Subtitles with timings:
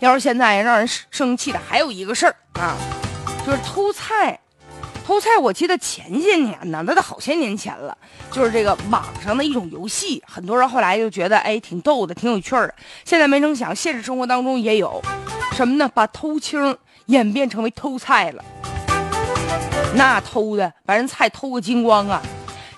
[0.00, 2.76] 要是现在让人生气的还有一个事儿啊，
[3.46, 4.38] 就是偷菜。
[5.06, 7.96] 偷菜，我记得前些年呢，那都好些年前了，
[8.30, 12.72] 就是这个网上的一种游戏，很多人后来就觉得哎挺逗的，挺有趣的。
[13.04, 15.02] 现在没成想，现实生活当中也有，
[15.52, 15.90] 什么呢？
[15.92, 16.76] 把偷青
[17.06, 18.44] 演变成为偷菜了。
[19.94, 22.22] 那偷的把人菜偷个精光啊！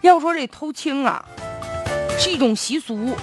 [0.00, 1.22] 要说这偷青啊，
[2.18, 3.14] 是一种习俗，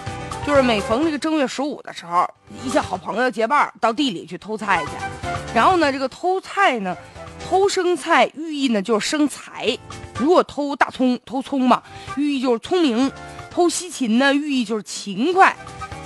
[0.50, 2.28] 就是每逢这个正月十五的时候，
[2.66, 4.92] 一些好朋友结伴到地里去偷菜去。
[5.54, 6.98] 然后呢，这个偷菜呢，
[7.48, 9.78] 偷生菜寓意呢就是生财；
[10.18, 11.84] 如果偷大葱、偷葱嘛，
[12.18, 13.12] 寓意就是聪明；
[13.52, 15.56] 偷西芹呢，寓意就是勤快，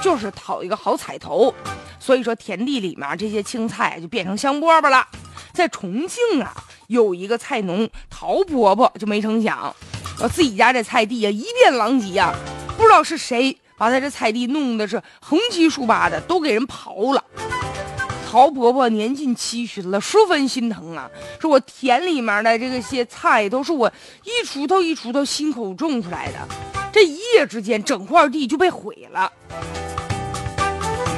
[0.01, 1.55] 就是讨一个好彩头。
[1.97, 5.07] 所以说，田地里面这些青菜就变成香饽饽了。
[5.53, 6.53] 在重庆啊，
[6.87, 9.73] 有一个菜农陶伯伯，就没成想，
[10.19, 12.35] 呃，自己家这菜地啊一片狼藉啊，
[12.75, 17.21] 不知道是谁把他这菜地弄得是横七竖八的，都给人刨了。
[18.25, 23.91] 曹伯伯年近七旬了，十分心疼啊，说我田里面的这个些菜都是我
[24.23, 26.39] 一锄头一锄头辛苦种出来的，
[26.93, 29.29] 这一夜之间整块地就被毁了。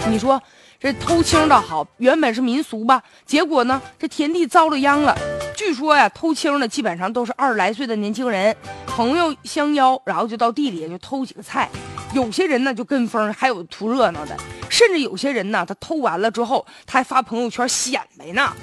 [0.09, 0.41] 你说？
[0.77, 5.15] 这偷青倒好，原本是民俗吧，结果呢，这田地遭了殃了。
[5.55, 8.55] 据说呀，偷青的基本上都是二十来岁的年轻人，
[8.87, 11.69] 朋友相邀，然后就到地里就偷几个菜。
[12.15, 14.37] 有些人呢就跟风，还有图热闹的，
[14.69, 18.53] 甚至有些人呢，他偷完了之后，他还发朋友圈显摆呢，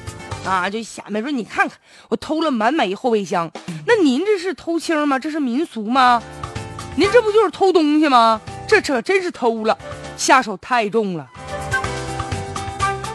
[0.47, 1.77] 啊，就显摆说你看看
[2.09, 3.51] 我偷了满满一后备箱。
[3.87, 5.19] 那您这是偷青吗？
[5.19, 6.23] 这是民俗吗？
[6.97, 8.41] 您这不就是偷东西吗？
[8.67, 9.77] 这这真是偷了，
[10.17, 11.29] 下手太重了。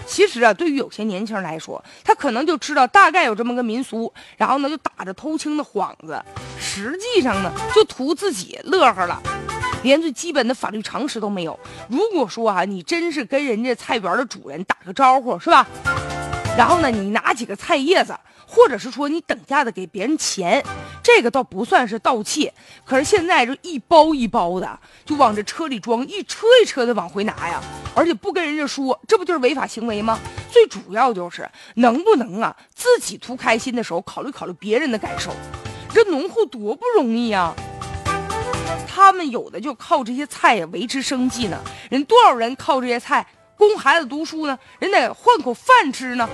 [0.06, 6.24] 其实啊，对于有些年轻人来说，他可能就知道大概有这么个民俗，然后呢就打着偷青的幌子，
[6.60, 9.20] 实际上呢就图自己乐呵了，
[9.84, 11.60] 连最基本的法律常识都没有。
[11.90, 15.68] 如果说啊，你真是跟人家菜园的主人打个招呼，是吧？
[16.58, 18.18] 然后呢，你拿几个菜叶子，
[18.48, 20.64] 或者是说你等价的给别人钱，
[21.04, 22.52] 这个倒不算是盗窃。
[22.84, 27.62] 可是现在就一包一包的就往这车里装，一车一车的往回拿呀，
[27.94, 30.20] 而且不跟人家说，这不就是违法行为吗？
[30.52, 35.32] 最主要就是能不能啊，自己图开心的时候考虑考虑别人的感受。
[35.94, 37.54] 这农户多不容易呀，
[38.88, 43.26] 他们有的就靠这些菜呀维持生计呢，人多少人靠这些菜。
[43.58, 46.30] 供孩子读书呢，人得换口饭吃呢，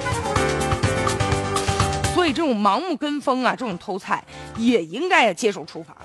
[2.14, 4.22] 所以这种盲目跟风啊，这种偷菜
[4.58, 5.96] 也应该接受处罚。